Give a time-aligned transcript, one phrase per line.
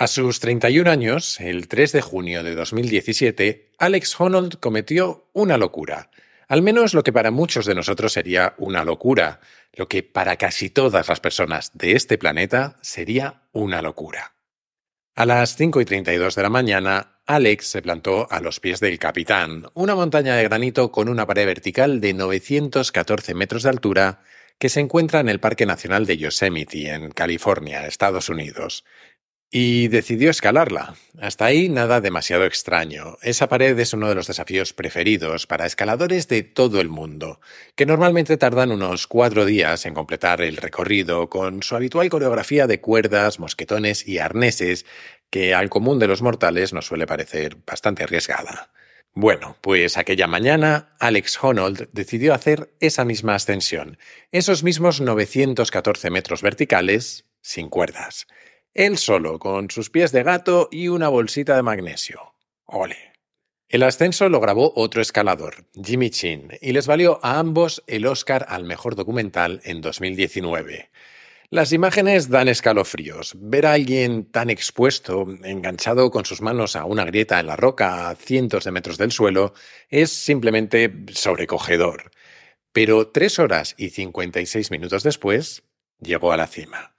[0.00, 6.10] A sus 31 años, el 3 de junio de 2017, Alex Honnold cometió una locura.
[6.48, 9.40] Al menos lo que para muchos de nosotros sería una locura,
[9.74, 14.32] lo que para casi todas las personas de este planeta sería una locura.
[15.16, 18.98] A las 5 y 32 de la mañana, Alex se plantó a los pies del
[18.98, 24.22] Capitán, una montaña de granito con una pared vertical de 914 metros de altura
[24.58, 28.84] que se encuentra en el Parque Nacional de Yosemite, en California, Estados Unidos
[29.50, 30.94] y decidió escalarla.
[31.20, 33.18] Hasta ahí nada demasiado extraño.
[33.20, 37.40] Esa pared es uno de los desafíos preferidos para escaladores de todo el mundo,
[37.74, 42.80] que normalmente tardan unos cuatro días en completar el recorrido con su habitual coreografía de
[42.80, 44.86] cuerdas, mosquetones y arneses,
[45.30, 48.70] que al común de los mortales nos suele parecer bastante arriesgada.
[49.12, 53.98] Bueno, pues aquella mañana Alex Honnold decidió hacer esa misma ascensión,
[54.30, 58.28] esos mismos 914 metros verticales, sin cuerdas.
[58.74, 62.34] Él solo, con sus pies de gato y una bolsita de magnesio.
[62.66, 63.14] Ole.
[63.68, 68.46] El ascenso lo grabó otro escalador, Jimmy Chin, y les valió a ambos el Oscar
[68.48, 70.90] al mejor documental en 2019.
[71.50, 73.34] Las imágenes dan escalofríos.
[73.36, 78.08] Ver a alguien tan expuesto, enganchado con sus manos a una grieta en la roca
[78.08, 79.52] a cientos de metros del suelo,
[79.88, 82.12] es simplemente sobrecogedor.
[82.72, 85.64] Pero tres horas y 56 minutos después,
[85.98, 86.89] llegó a la cima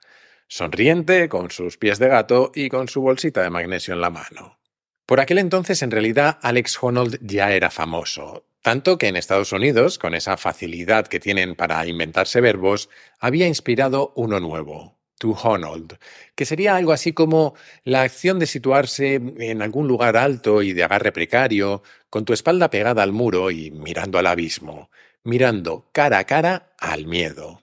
[0.52, 4.58] sonriente, con sus pies de gato y con su bolsita de magnesio en la mano.
[5.06, 9.98] Por aquel entonces, en realidad, Alex Honnold ya era famoso, tanto que en Estados Unidos,
[9.98, 15.96] con esa facilidad que tienen para inventarse verbos, había inspirado uno nuevo, to Honnold,
[16.34, 20.84] que sería algo así como la acción de situarse en algún lugar alto y de
[20.84, 24.90] agarre precario, con tu espalda pegada al muro y mirando al abismo,
[25.24, 27.61] mirando cara a cara al miedo.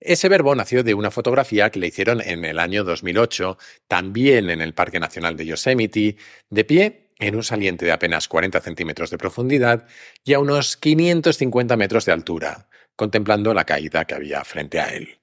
[0.00, 4.62] Ese verbo nació de una fotografía que le hicieron en el año 2008, también en
[4.62, 6.16] el Parque Nacional de Yosemite,
[6.48, 9.86] de pie en un saliente de apenas 40 centímetros de profundidad
[10.24, 12.66] y a unos 550 metros de altura,
[12.96, 15.18] contemplando la caída que había frente a él.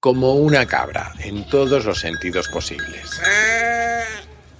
[0.00, 3.20] Como una cabra, en todos los sentidos posibles.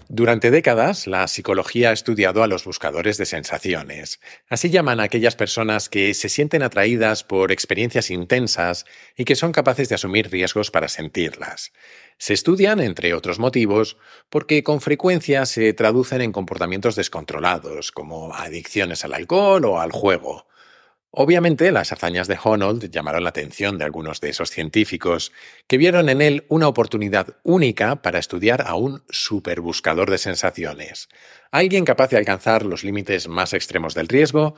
[0.09, 4.21] Durante décadas, la psicología ha estudiado a los buscadores de sensaciones.
[4.49, 8.85] Así llaman a aquellas personas que se sienten atraídas por experiencias intensas
[9.17, 11.73] y que son capaces de asumir riesgos para sentirlas.
[12.19, 13.97] Se estudian, entre otros motivos,
[14.29, 20.47] porque con frecuencia se traducen en comportamientos descontrolados, como adicciones al alcohol o al juego.
[21.17, 25.31] Obviamente, las hazañas de Honnold llamaron la atención de algunos de esos científicos,
[25.69, 31.09] que vieron en él una oportunidad única para estudiar a un superbuscador de sensaciones,
[31.53, 34.57] alguien capaz de alcanzar los límites más extremos del riesgo,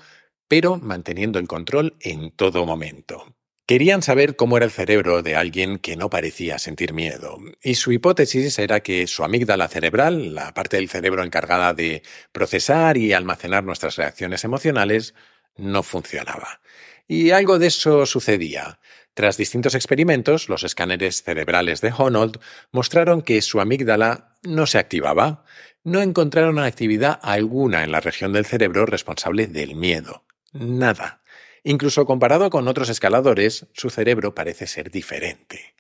[0.49, 3.37] pero manteniendo el control en todo momento.
[3.67, 7.93] Querían saber cómo era el cerebro de alguien que no parecía sentir miedo, y su
[7.93, 12.03] hipótesis era que su amígdala cerebral, la parte del cerebro encargada de
[12.33, 15.15] procesar y almacenar nuestras reacciones emocionales,
[15.57, 16.61] no funcionaba.
[17.09, 18.79] Y algo de eso sucedía.
[19.15, 22.39] Tras distintos experimentos, los escáneres cerebrales de Honnold
[22.71, 25.45] mostraron que su amígdala no se activaba.
[25.85, 30.25] No encontraron actividad alguna en la región del cerebro responsable del miedo.
[30.53, 31.23] Nada.
[31.63, 35.75] Incluso comparado con otros escaladores, su cerebro parece ser diferente.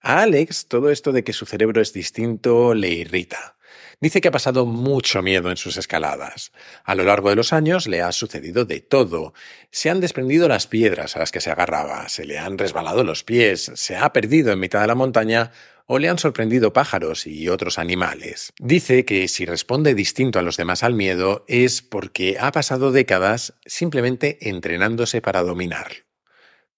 [0.00, 3.56] A Alex todo esto de que su cerebro es distinto le irrita.
[4.02, 6.50] Dice que ha pasado mucho miedo en sus escaladas.
[6.82, 9.32] A lo largo de los años le ha sucedido de todo.
[9.70, 13.22] Se han desprendido las piedras a las que se agarraba, se le han resbalado los
[13.22, 15.52] pies, se ha perdido en mitad de la montaña
[15.86, 18.52] o le han sorprendido pájaros y otros animales.
[18.58, 23.54] Dice que si responde distinto a los demás al miedo es porque ha pasado décadas
[23.66, 25.92] simplemente entrenándose para dominar.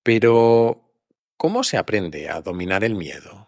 [0.03, 0.93] Pero,
[1.39, 3.44] ¿cómo se aprende a dominar el miedo?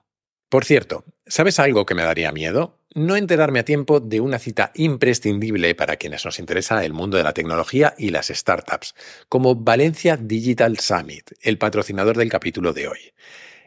[0.49, 2.79] Por cierto, ¿sabes algo que me daría miedo?
[2.97, 7.25] no enterarme a tiempo de una cita imprescindible para quienes nos interesa el mundo de
[7.25, 8.95] la tecnología y las startups,
[9.29, 13.13] como Valencia Digital Summit, el patrocinador del capítulo de hoy.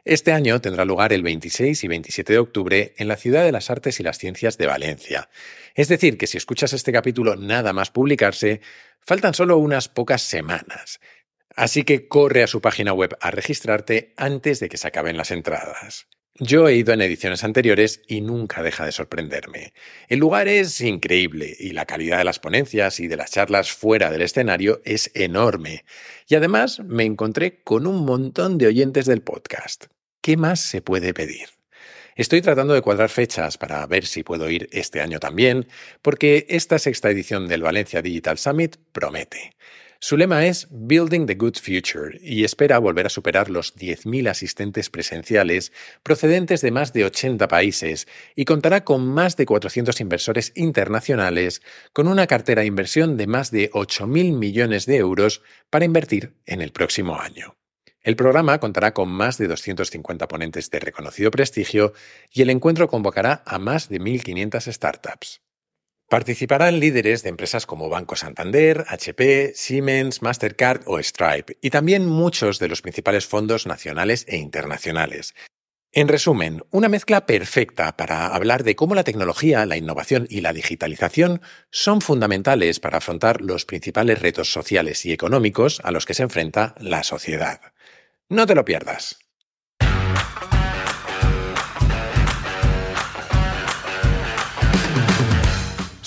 [0.04, 3.70] Este año tendrá lugar el 26 y 27 de octubre en la Ciudad de las
[3.70, 5.30] Artes y las Ciencias de Valencia.
[5.76, 8.62] Es decir, que si escuchas este capítulo nada más publicarse,
[9.00, 11.00] faltan solo unas pocas semanas.
[11.56, 15.30] Así que corre a su página web a registrarte antes de que se acaben las
[15.30, 16.08] entradas.
[16.42, 19.74] Yo he ido en ediciones anteriores y nunca deja de sorprenderme.
[20.08, 24.10] El lugar es increíble y la calidad de las ponencias y de las charlas fuera
[24.10, 25.84] del escenario es enorme.
[26.30, 29.88] Y además me encontré con un montón de oyentes del podcast.
[30.22, 31.50] ¿Qué más se puede pedir?
[32.16, 35.68] Estoy tratando de cuadrar fechas para ver si puedo ir este año también,
[36.02, 39.52] porque esta sexta edición del Valencia Digital Summit promete.
[40.02, 44.90] Su lema es Building the Good Future y espera volver a superar los 10.000 asistentes
[44.90, 45.74] presenciales
[46.04, 51.62] procedentes de más de 80 países y contará con más de 400 inversores internacionales
[51.92, 56.62] con una cartera de inversión de más de 8.000 millones de euros para invertir en
[56.62, 57.58] el próximo año.
[58.02, 61.92] El programa contará con más de 250 ponentes de reconocido prestigio
[62.32, 65.42] y el encuentro convocará a más de 1.500 startups.
[66.10, 72.58] Participarán líderes de empresas como Banco Santander, HP, Siemens, Mastercard o Stripe, y también muchos
[72.58, 75.36] de los principales fondos nacionales e internacionales.
[75.92, 80.52] En resumen, una mezcla perfecta para hablar de cómo la tecnología, la innovación y la
[80.52, 86.24] digitalización son fundamentales para afrontar los principales retos sociales y económicos a los que se
[86.24, 87.62] enfrenta la sociedad.
[88.30, 89.20] No te lo pierdas.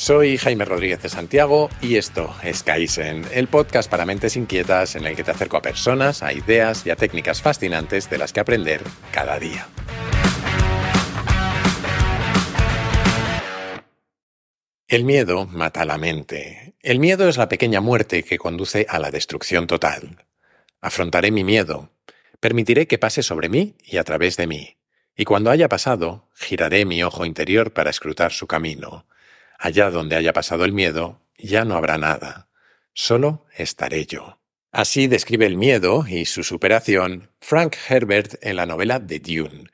[0.02, 5.06] Soy Jaime Rodríguez de Santiago y esto es Kaizen, el podcast para mentes inquietas en
[5.06, 8.40] el que te acerco a personas, a ideas y a técnicas fascinantes de las que
[8.40, 8.82] aprender
[9.12, 9.68] cada día.
[14.88, 16.74] El miedo mata la mente.
[16.80, 20.26] El miedo es la pequeña muerte que conduce a la destrucción total.
[20.80, 21.90] Afrontaré mi miedo,
[22.40, 24.78] Permitiré que pase sobre mí y a través de mí,
[25.16, 29.06] y cuando haya pasado, giraré mi ojo interior para escrutar su camino.
[29.64, 32.48] Allá donde haya pasado el miedo, ya no habrá nada,
[32.94, 34.40] solo estaré yo.
[34.72, 39.70] Así describe el miedo y su superación Frank Herbert en la novela The Dune.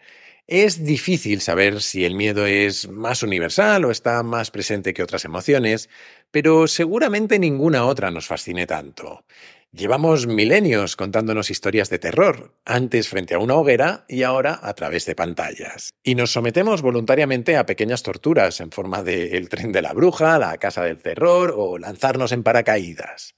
[0.46, 5.24] Es difícil saber si el miedo es más universal o está más presente que otras
[5.24, 5.88] emociones,
[6.30, 9.24] pero seguramente ninguna otra nos fascine tanto.
[9.70, 15.04] Llevamos milenios contándonos historias de terror, antes frente a una hoguera y ahora a través
[15.04, 15.90] de pantallas.
[16.02, 20.38] Y nos sometemos voluntariamente a pequeñas torturas en forma de el tren de la bruja,
[20.38, 23.34] la casa del terror o lanzarnos en paracaídas.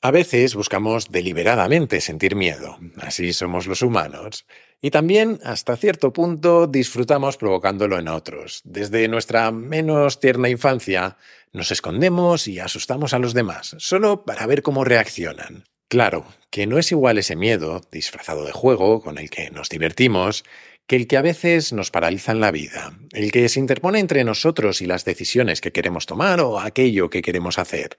[0.00, 4.46] A veces buscamos deliberadamente sentir miedo, así somos los humanos,
[4.82, 8.62] y también, hasta cierto punto, disfrutamos provocándolo en otros.
[8.64, 11.18] Desde nuestra menos tierna infancia,
[11.52, 15.64] nos escondemos y asustamos a los demás, solo para ver cómo reaccionan.
[15.88, 20.44] Claro, que no es igual ese miedo, disfrazado de juego, con el que nos divertimos,
[20.86, 24.24] que el que a veces nos paraliza en la vida, el que se interpone entre
[24.24, 27.98] nosotros y las decisiones que queremos tomar o aquello que queremos hacer,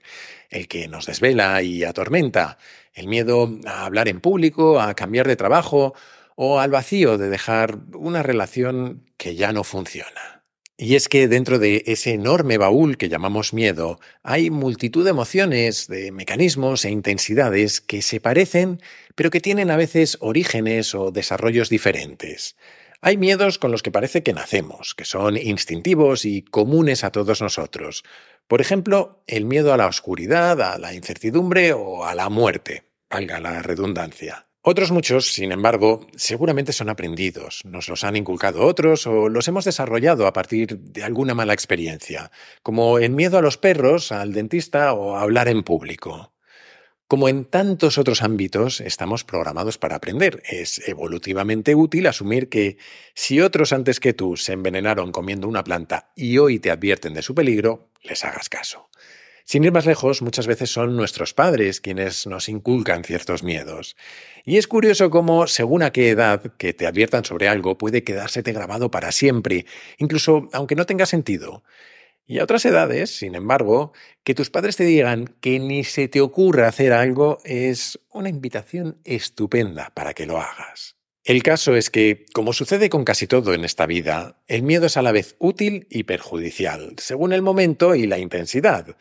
[0.50, 2.58] el que nos desvela y atormenta,
[2.92, 5.94] el miedo a hablar en público, a cambiar de trabajo
[6.44, 10.42] o al vacío de dejar una relación que ya no funciona.
[10.76, 15.86] Y es que dentro de ese enorme baúl que llamamos miedo hay multitud de emociones,
[15.86, 18.82] de mecanismos e intensidades que se parecen,
[19.14, 22.56] pero que tienen a veces orígenes o desarrollos diferentes.
[23.00, 27.40] Hay miedos con los que parece que nacemos, que son instintivos y comunes a todos
[27.40, 28.02] nosotros.
[28.48, 33.38] Por ejemplo, el miedo a la oscuridad, a la incertidumbre o a la muerte, valga
[33.38, 34.48] la redundancia.
[34.64, 39.64] Otros muchos, sin embargo, seguramente son aprendidos, nos los han inculcado otros o los hemos
[39.64, 42.30] desarrollado a partir de alguna mala experiencia,
[42.62, 46.32] como el miedo a los perros, al dentista o a hablar en público.
[47.08, 50.44] Como en tantos otros ámbitos, estamos programados para aprender.
[50.48, 52.78] Es evolutivamente útil asumir que
[53.14, 57.22] si otros antes que tú se envenenaron comiendo una planta y hoy te advierten de
[57.22, 58.88] su peligro, les hagas caso.
[59.44, 63.96] Sin ir más lejos, muchas veces son nuestros padres quienes nos inculcan ciertos miedos.
[64.44, 68.52] Y es curioso cómo, según a qué edad que te adviertan sobre algo, puede quedársete
[68.52, 69.66] grabado para siempre,
[69.98, 71.62] incluso aunque no tenga sentido.
[72.26, 73.92] Y a otras edades, sin embargo,
[74.24, 78.98] que tus padres te digan que ni se te ocurra hacer algo es una invitación
[79.04, 80.96] estupenda para que lo hagas.
[81.24, 84.96] El caso es que, como sucede con casi todo en esta vida, el miedo es
[84.96, 88.96] a la vez útil y perjudicial, según el momento y la intensidad.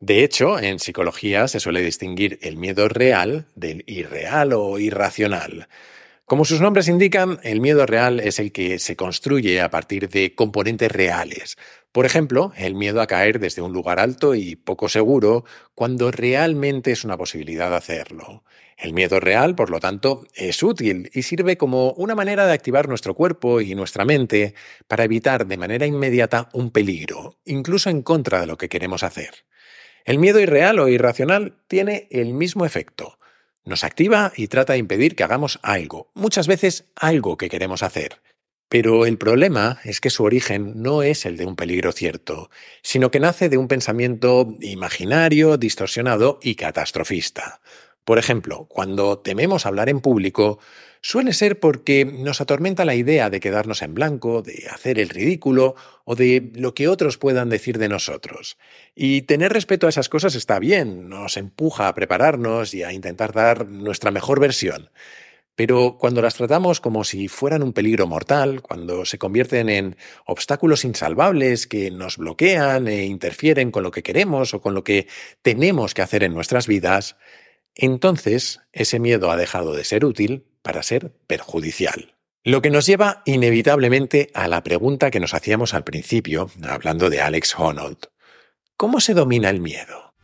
[0.00, 5.68] De hecho, en psicología se suele distinguir el miedo real del irreal o irracional.
[6.24, 10.36] Como sus nombres indican, el miedo real es el que se construye a partir de
[10.36, 11.56] componentes reales.
[11.90, 16.92] Por ejemplo, el miedo a caer desde un lugar alto y poco seguro cuando realmente
[16.92, 18.44] es una posibilidad hacerlo.
[18.76, 22.88] El miedo real, por lo tanto, es útil y sirve como una manera de activar
[22.88, 24.54] nuestro cuerpo y nuestra mente
[24.86, 29.48] para evitar de manera inmediata un peligro, incluso en contra de lo que queremos hacer.
[30.08, 33.18] El miedo irreal o irracional tiene el mismo efecto.
[33.66, 38.22] Nos activa y trata de impedir que hagamos algo, muchas veces algo que queremos hacer.
[38.70, 42.48] Pero el problema es que su origen no es el de un peligro cierto,
[42.80, 47.60] sino que nace de un pensamiento imaginario, distorsionado y catastrofista.
[48.06, 50.58] Por ejemplo, cuando tememos hablar en público,
[51.00, 55.74] suele ser porque nos atormenta la idea de quedarnos en blanco, de hacer el ridículo
[56.04, 58.58] o de lo que otros puedan decir de nosotros.
[58.94, 63.32] Y tener respeto a esas cosas está bien, nos empuja a prepararnos y a intentar
[63.32, 64.90] dar nuestra mejor versión.
[65.58, 70.84] Pero cuando las tratamos como si fueran un peligro mortal, cuando se convierten en obstáculos
[70.84, 75.08] insalvables que nos bloquean e interfieren con lo que queremos o con lo que
[75.42, 77.16] tenemos que hacer en nuestras vidas,
[77.74, 82.14] entonces ese miedo ha dejado de ser útil para ser perjudicial.
[82.44, 87.20] Lo que nos lleva inevitablemente a la pregunta que nos hacíamos al principio, hablando de
[87.20, 87.98] Alex Honnold.
[88.76, 90.14] ¿Cómo se domina el miedo?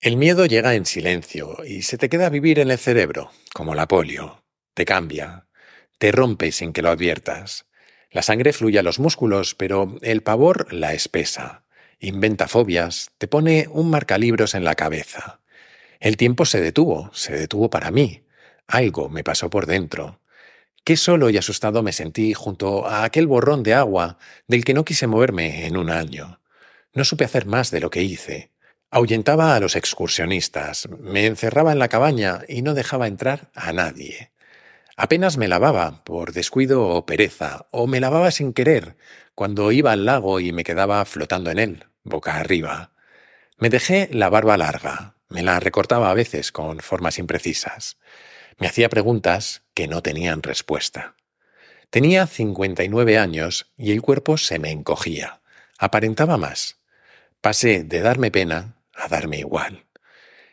[0.00, 3.86] El miedo llega en silencio y se te queda vivir en el cerebro, como la
[3.86, 4.42] polio.
[4.74, 5.46] Te cambia,
[6.02, 7.66] te rompe sin que lo adviertas.
[8.10, 11.62] La sangre fluye a los músculos, pero el pavor la espesa.
[12.00, 15.38] Inventa fobias, te pone un marcalibros en la cabeza.
[16.00, 18.24] El tiempo se detuvo, se detuvo para mí.
[18.66, 20.18] Algo me pasó por dentro.
[20.82, 24.18] Qué solo y asustado me sentí junto a aquel borrón de agua
[24.48, 26.40] del que no quise moverme en un año.
[26.94, 28.50] No supe hacer más de lo que hice.
[28.90, 34.31] Ahuyentaba a los excursionistas, me encerraba en la cabaña y no dejaba entrar a nadie.
[35.02, 38.96] Apenas me lavaba por descuido o pereza, o me lavaba sin querer
[39.34, 42.92] cuando iba al lago y me quedaba flotando en él, boca arriba.
[43.58, 47.96] Me dejé la barba larga, me la recortaba a veces con formas imprecisas.
[48.58, 51.16] Me hacía preguntas que no tenían respuesta.
[51.90, 55.40] Tenía 59 años y el cuerpo se me encogía.
[55.78, 56.76] Aparentaba más.
[57.40, 59.84] Pasé de darme pena a darme igual.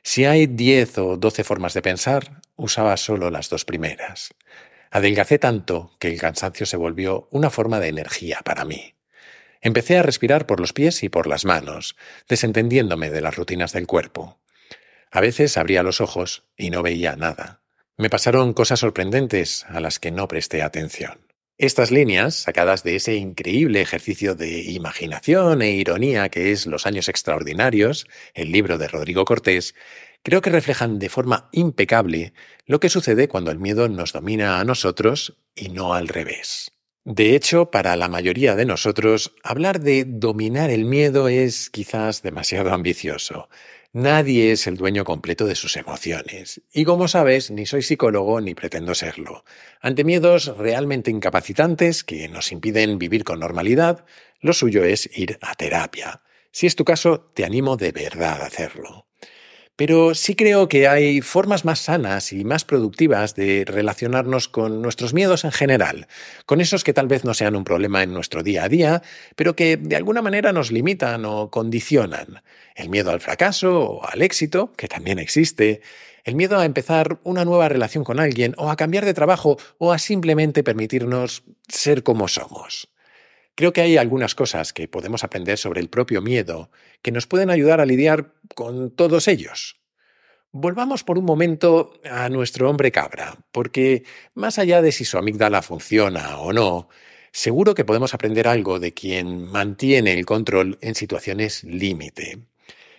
[0.01, 4.35] Si hay diez o doce formas de pensar, usaba solo las dos primeras.
[4.91, 8.95] Adelgacé tanto que el cansancio se volvió una forma de energía para mí.
[9.61, 11.95] Empecé a respirar por los pies y por las manos,
[12.27, 14.39] desentendiéndome de las rutinas del cuerpo.
[15.11, 17.61] A veces abría los ojos y no veía nada.
[17.97, 21.29] Me pasaron cosas sorprendentes a las que no presté atención.
[21.57, 27.09] Estas líneas, sacadas de ese increíble ejercicio de imaginación e ironía que es Los años
[27.09, 29.75] extraordinarios, el libro de Rodrigo Cortés,
[30.23, 32.33] creo que reflejan de forma impecable
[32.65, 36.71] lo que sucede cuando el miedo nos domina a nosotros y no al revés.
[37.05, 42.71] De hecho, para la mayoría de nosotros, hablar de dominar el miedo es quizás demasiado
[42.73, 43.49] ambicioso.
[43.91, 46.61] Nadie es el dueño completo de sus emociones.
[46.71, 49.43] Y como sabes, ni soy psicólogo ni pretendo serlo.
[49.81, 54.05] Ante miedos realmente incapacitantes que nos impiden vivir con normalidad,
[54.41, 56.21] lo suyo es ir a terapia.
[56.51, 59.08] Si es tu caso, te animo de verdad a hacerlo.
[59.79, 65.13] Pero sí creo que hay formas más sanas y más productivas de relacionarnos con nuestros
[65.13, 66.09] miedos en general,
[66.45, 69.01] con esos que tal vez no sean un problema en nuestro día a día,
[69.38, 72.43] pero que de alguna manera nos limitan o condicionan.
[72.75, 75.79] El miedo al fracaso o al éxito, que también existe,
[76.25, 79.93] el miedo a empezar una nueva relación con alguien o a cambiar de trabajo o
[79.93, 82.89] a simplemente permitirnos ser como somos.
[83.56, 87.50] Creo que hay algunas cosas que podemos aprender sobre el propio miedo que nos pueden
[87.50, 89.79] ayudar a lidiar con todos ellos.
[90.51, 94.03] Volvamos por un momento a nuestro hombre cabra, porque
[94.34, 96.89] más allá de si su amígdala funciona o no,
[97.32, 102.39] seguro que podemos aprender algo de quien mantiene el control en situaciones límite.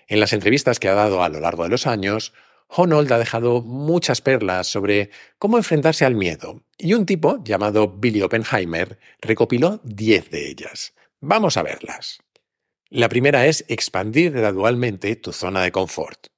[0.06, 2.32] En las entrevistas que ha dado a lo largo de los años,
[2.72, 8.22] Honold ha dejado muchas perlas sobre cómo enfrentarse al miedo, y un tipo llamado Billy
[8.22, 10.94] Oppenheimer recopiló 10 de ellas.
[11.20, 12.18] Vamos a verlas.
[12.88, 16.28] La primera es expandir gradualmente tu zona de confort.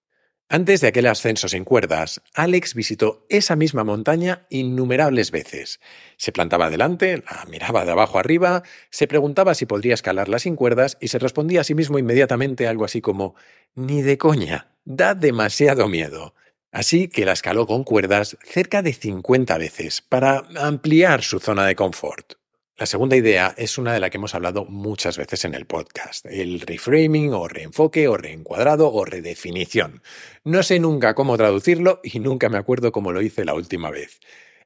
[0.55, 5.81] Antes de aquel ascenso sin cuerdas, Alex visitó esa misma montaña innumerables veces.
[6.19, 10.99] Se plantaba delante, la miraba de abajo arriba, se preguntaba si podría escalarla sin cuerdas
[11.01, 13.35] y se respondía a sí mismo inmediatamente algo así como
[13.75, 16.35] ni de coña, da demasiado miedo.
[16.71, 21.77] Así que la escaló con cuerdas cerca de 50 veces para ampliar su zona de
[21.77, 22.42] confort.
[22.83, 26.27] La segunda idea es una de la que hemos hablado muchas veces en el podcast,
[26.27, 30.03] el reframing o reenfoque o reencuadrado o redefinición.
[30.43, 34.19] No sé nunca cómo traducirlo y nunca me acuerdo cómo lo hice la última vez.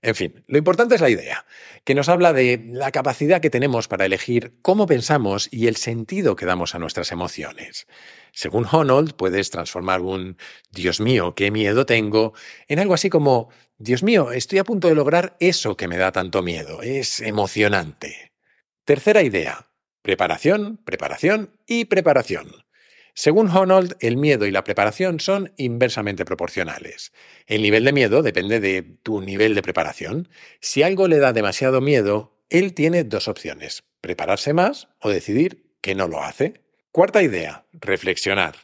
[0.03, 1.45] En fin, lo importante es la idea,
[1.85, 6.37] que nos habla de la capacidad que tenemos para elegir cómo pensamos y el sentido
[6.37, 7.87] que damos a nuestras emociones.
[8.33, 10.37] Según Honold, puedes transformar un
[10.71, 12.35] Dios mío, qué miedo tengo
[12.69, 13.49] en algo así como
[13.79, 16.83] Dios mío, estoy a punto de lograr eso que me da tanto miedo.
[16.83, 18.33] Es emocionante.
[18.85, 19.69] Tercera idea.
[20.03, 22.66] Preparación, preparación y preparación.
[23.19, 27.15] Según Honold, el miedo y la preparación son inversamente proporcionales.
[27.47, 30.29] El nivel de miedo depende de tu nivel de preparación.
[30.61, 35.95] Si algo le da demasiado miedo, él tiene dos opciones, prepararse más o decidir que
[35.95, 36.61] no lo hace.
[36.93, 38.55] Cuarta idea, reflexionar.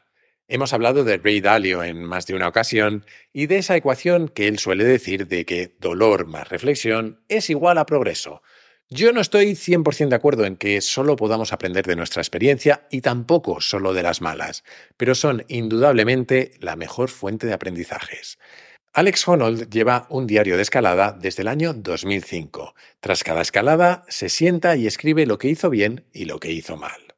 [0.48, 4.48] Hemos hablado de Ray Dalio en más de una ocasión y de esa ecuación que
[4.48, 8.42] él suele decir de que dolor más reflexión es igual a progreso.
[8.94, 13.00] Yo no estoy 100% de acuerdo en que solo podamos aprender de nuestra experiencia y
[13.00, 14.64] tampoco solo de las malas,
[14.98, 18.38] pero son indudablemente la mejor fuente de aprendizajes.
[18.92, 22.74] Alex Honnold lleva un diario de escalada desde el año 2005.
[23.00, 26.76] Tras cada escalada se sienta y escribe lo que hizo bien y lo que hizo
[26.76, 27.14] mal.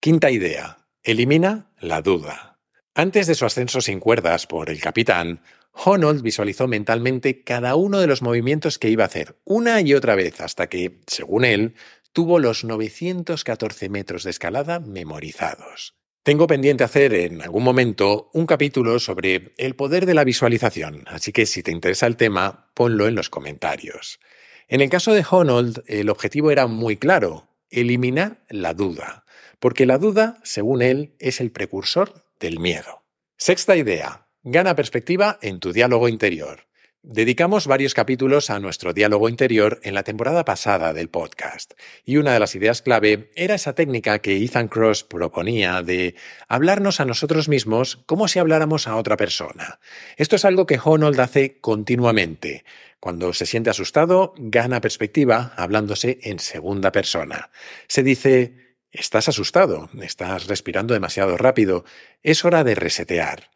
[0.00, 0.78] Quinta idea.
[1.04, 2.58] Elimina la duda.
[2.96, 5.42] Antes de su ascenso sin cuerdas por el capitán,
[5.72, 10.14] Honnold visualizó mentalmente cada uno de los movimientos que iba a hacer, una y otra
[10.14, 11.74] vez, hasta que, según él,
[12.12, 15.94] tuvo los 914 metros de escalada memorizados.
[16.22, 21.32] Tengo pendiente hacer en algún momento un capítulo sobre el poder de la visualización, así
[21.32, 24.20] que si te interesa el tema, ponlo en los comentarios.
[24.68, 29.24] En el caso de Honnold, el objetivo era muy claro, eliminar la duda,
[29.58, 33.02] porque la duda, según él, es el precursor del miedo.
[33.36, 36.66] Sexta idea, Gana perspectiva en tu diálogo interior.
[37.04, 42.32] Dedicamos varios capítulos a nuestro diálogo interior en la temporada pasada del podcast, y una
[42.32, 46.16] de las ideas clave era esa técnica que Ethan Cross proponía de
[46.48, 49.78] hablarnos a nosotros mismos como si habláramos a otra persona.
[50.16, 52.64] Esto es algo que Honnold hace continuamente.
[52.98, 57.52] Cuando se siente asustado, gana perspectiva hablándose en segunda persona.
[57.86, 61.84] Se dice, estás asustado, estás respirando demasiado rápido,
[62.24, 63.52] es hora de resetear.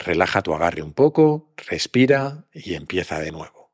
[0.00, 3.70] Relaja tu agarre un poco, respira y empieza de nuevo.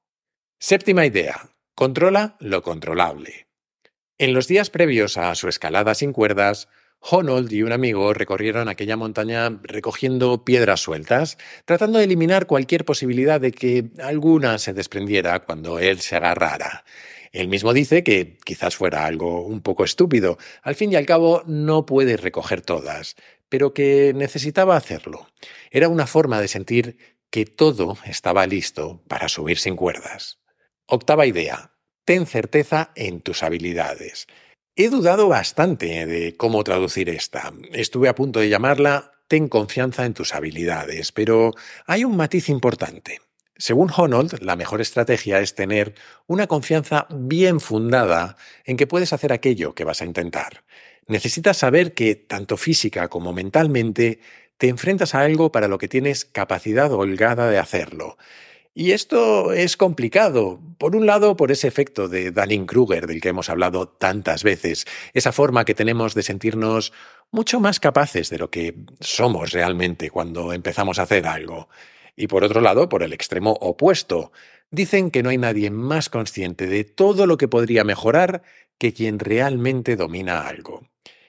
[0.59, 1.51] Séptima idea.
[1.77, 3.47] Controla lo controlable.
[4.19, 6.69] En los días previos a su escalada sin cuerdas,
[6.99, 13.41] Honnold y un amigo recorrieron aquella montaña recogiendo piedras sueltas, tratando de eliminar cualquier posibilidad
[13.41, 16.85] de que alguna se desprendiera cuando él se agarrara.
[17.31, 20.39] Él mismo dice que quizás fuera algo un poco estúpido.
[20.63, 23.15] Al fin y al cabo, no puede recoger todas
[23.49, 25.29] pero que necesitaba hacerlo.
[25.71, 26.99] Era una forma de sentir
[27.31, 30.41] que todo estaba listo para subir sin cuerdas.
[30.87, 31.73] Octava idea.
[32.05, 34.27] Ten certeza en tus habilidades.
[34.77, 37.53] He dudado bastante de cómo traducir esta.
[37.73, 41.53] Estuve a punto de llamarla Ten confianza en tus habilidades, pero
[41.87, 43.21] hay un matiz importante.
[43.57, 45.95] Según Honnold, la mejor estrategia es tener
[46.27, 50.63] una confianza bien fundada en que puedes hacer aquello que vas a intentar.
[51.09, 54.21] Necesitas saber que, tanto física como mentalmente,
[54.59, 58.17] te enfrentas a algo para lo que tienes capacidad holgada de hacerlo.
[58.75, 60.61] Y esto es complicado.
[60.77, 65.33] Por un lado, por ese efecto de Dunning-Kruger del que hemos hablado tantas veces, esa
[65.33, 66.93] forma que tenemos de sentirnos
[67.31, 71.71] mucho más capaces de lo que somos realmente cuando empezamos a hacer algo.
[72.17, 74.33] Y por otro lado, por el extremo opuesto.
[74.71, 78.43] Dicen que no hay nadie más consciente de todo lo que podría mejorar
[78.79, 80.89] que quien realmente domina algo.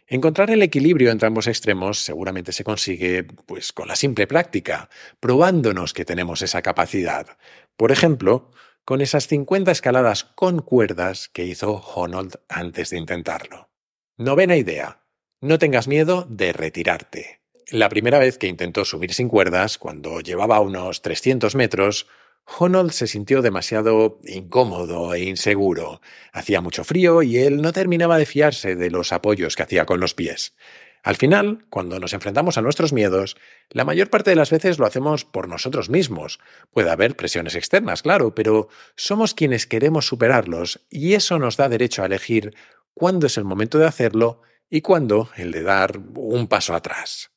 [0.10, 5.94] Encontrar el equilibrio entre ambos extremos seguramente se consigue pues con la simple práctica, probándonos
[5.94, 7.38] que tenemos esa capacidad.
[7.76, 8.52] Por ejemplo,
[8.86, 13.70] con esas 50 escaladas con cuerdas que hizo Honnold antes de intentarlo.
[14.16, 15.04] Novena idea.
[15.42, 17.42] No tengas miedo de retirarte.
[17.70, 22.08] La primera vez que intentó subir sin cuerdas, cuando llevaba unos 300 metros,
[22.48, 26.02] Honnold se sintió demasiado incómodo e inseguro.
[26.32, 30.00] Hacía mucho frío y él no terminaba de fiarse de los apoyos que hacía con
[30.00, 30.56] los pies.
[31.04, 33.38] Al final, cuando nos enfrentamos a nuestros miedos,
[33.70, 36.40] la mayor parte de las veces lo hacemos por nosotros mismos.
[36.72, 42.02] Puede haber presiones externas, claro, pero somos quienes queremos superarlos y eso nos da derecho
[42.02, 42.56] a elegir
[42.94, 47.32] cuándo es el momento de hacerlo y cuándo el de dar un paso atrás.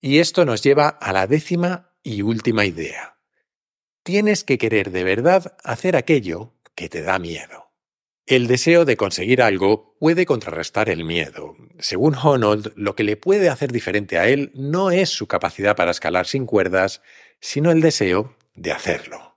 [0.00, 3.15] Y esto nos lleva a la décima y última idea
[4.06, 7.72] tienes que querer de verdad hacer aquello que te da miedo.
[8.24, 11.56] El deseo de conseguir algo puede contrarrestar el miedo.
[11.80, 15.90] Según Honnold, lo que le puede hacer diferente a él no es su capacidad para
[15.90, 17.02] escalar sin cuerdas,
[17.40, 19.35] sino el deseo de hacerlo.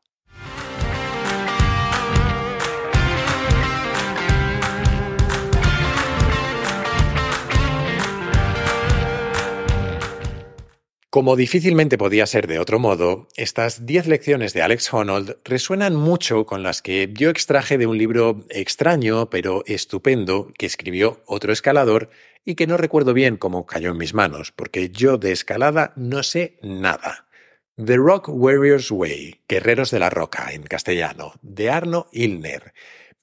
[11.11, 16.45] Como difícilmente podía ser de otro modo, estas 10 lecciones de Alex Honnold resuenan mucho
[16.45, 22.11] con las que yo extraje de un libro extraño pero estupendo que escribió otro escalador
[22.45, 26.21] y que no recuerdo bien cómo cayó en mis manos, porque yo de escalada no
[26.21, 27.27] sé nada.
[27.83, 32.71] The Rock Warriors Way, Guerreros de la Roca en castellano, de Arno Ilner.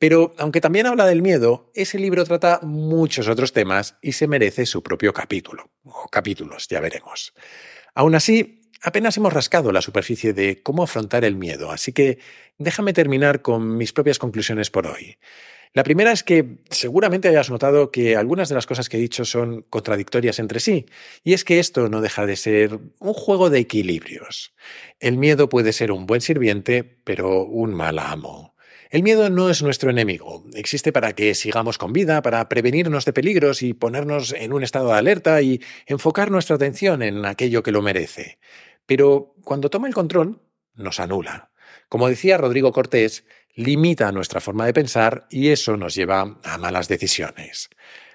[0.01, 4.66] Pero aunque también habla del miedo, ese libro trata muchos otros temas y se merece
[4.66, 7.33] su propio capítulo, o capítulos, ya veremos.
[7.97, 12.19] Aún así, apenas hemos rascado la superficie de cómo afrontar el miedo, así que
[12.59, 15.17] déjame terminar con mis propias conclusiones por hoy.
[15.73, 19.25] La primera es que seguramente hayas notado que algunas de las cosas que he dicho
[19.25, 20.85] son contradictorias entre sí,
[21.25, 24.55] y es que esto no deja de ser un juego de equilibrios.
[25.01, 28.56] El miedo puede ser un buen sirviente, pero un mal amo.
[28.90, 33.12] El miedo no es nuestro enemigo, existe para que sigamos con vida, para prevenirnos de
[33.12, 37.72] peligros y ponernos en un estado de alerta y enfocar nuestra atención en aquello que
[37.72, 38.38] lo merece.
[38.87, 40.40] Pero cuando toma el control,
[40.75, 41.51] nos anula.
[41.88, 46.87] Como decía Rodrigo Cortés, limita nuestra forma de pensar y eso nos lleva a malas
[46.87, 47.70] decisiones.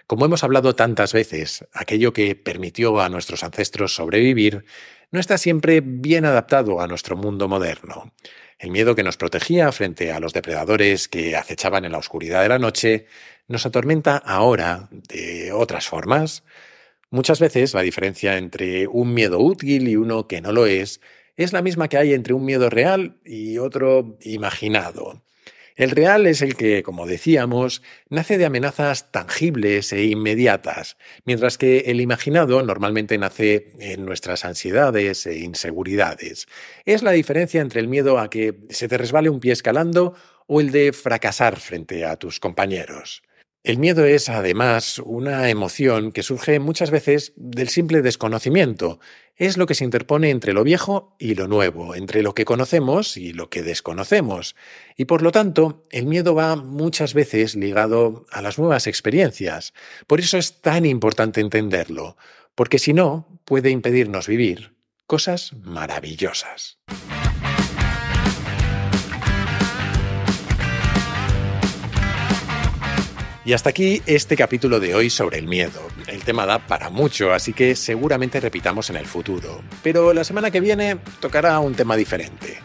[0.08, 4.66] Como hemos hablado tantas veces, aquello que permitió a nuestros ancestros sobrevivir
[5.12, 8.14] no está siempre bien adaptado a nuestro mundo moderno.
[8.58, 12.50] El miedo que nos protegía frente a los depredadores que acechaban en la oscuridad de
[12.50, 13.08] la noche
[13.48, 16.44] nos atormenta ahora de otras formas.
[17.10, 21.02] Muchas veces la diferencia entre un miedo útil y uno que no lo es
[21.36, 25.22] es la misma que hay entre un miedo real y otro imaginado.
[25.82, 31.80] El real es el que, como decíamos, nace de amenazas tangibles e inmediatas, mientras que
[31.88, 36.46] el imaginado normalmente nace en nuestras ansiedades e inseguridades.
[36.86, 40.14] Es la diferencia entre el miedo a que se te resbale un pie escalando
[40.46, 43.24] o el de fracasar frente a tus compañeros.
[43.64, 49.00] El miedo es, además, una emoción que surge muchas veces del simple desconocimiento.
[49.36, 53.18] Es lo que se interpone entre lo viejo y lo nuevo, entre lo que conocemos
[53.18, 54.56] y lo que desconocemos.
[54.98, 59.74] Y por lo tanto, el miedo va muchas veces ligado a las nuevas experiencias.
[60.08, 62.18] Por eso es tan importante entenderlo,
[62.56, 64.74] porque si no, puede impedirnos vivir
[65.06, 66.80] cosas maravillosas.
[73.44, 75.82] Y hasta aquí este capítulo de hoy sobre el miedo.
[76.06, 79.64] El tema da para mucho, así que seguramente repitamos en el futuro.
[79.82, 82.60] Pero la semana que viene tocará un tema diferente.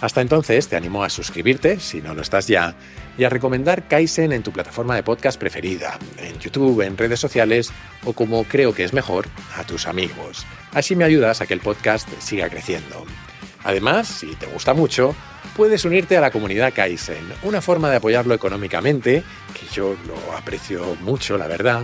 [0.00, 2.74] Hasta entonces te animo a suscribirte, si no lo estás ya,
[3.16, 7.70] y a recomendar Kaizen en tu plataforma de podcast preferida, en YouTube, en redes sociales
[8.04, 10.44] o como creo que es mejor, a tus amigos.
[10.72, 13.06] Así me ayudas a que el podcast siga creciendo.
[13.66, 15.16] Además, si te gusta mucho,
[15.56, 20.96] puedes unirte a la comunidad Kaizen, una forma de apoyarlo económicamente, que yo lo aprecio
[21.00, 21.82] mucho, la verdad,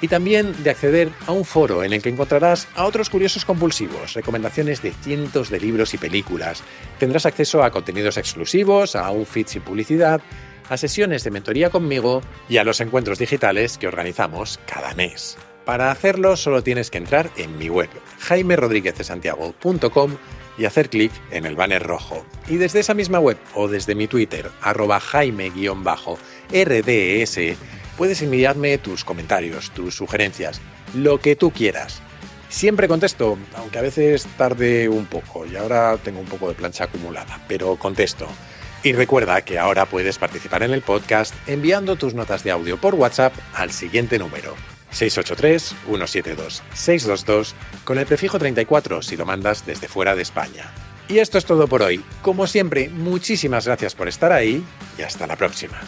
[0.00, 4.14] y también de acceder a un foro en el que encontrarás a otros curiosos compulsivos,
[4.14, 6.62] recomendaciones de cientos de libros y películas.
[7.00, 10.20] Tendrás acceso a contenidos exclusivos, a un feed sin publicidad,
[10.68, 15.36] a sesiones de mentoría conmigo y a los encuentros digitales que organizamos cada mes.
[15.64, 20.16] Para hacerlo solo tienes que entrar en mi web, jaimerodríguezdesantiago.com
[20.58, 22.24] y hacer clic en el banner rojo.
[22.48, 25.58] Y desde esa misma web o desde mi Twitter, arroba jaime-rds,
[27.96, 30.60] puedes enviarme tus comentarios, tus sugerencias,
[30.94, 32.00] lo que tú quieras.
[32.48, 36.84] Siempre contesto, aunque a veces tarde un poco y ahora tengo un poco de plancha
[36.84, 38.28] acumulada, pero contesto.
[38.84, 42.94] Y recuerda que ahora puedes participar en el podcast enviando tus notas de audio por
[42.94, 44.54] WhatsApp al siguiente número
[44.94, 47.52] 683-172-622
[47.84, 50.72] con el prefijo 34 si lo mandas desde fuera de España.
[51.08, 52.02] Y esto es todo por hoy.
[52.22, 54.64] Como siempre, muchísimas gracias por estar ahí
[54.98, 55.78] y hasta la próxima.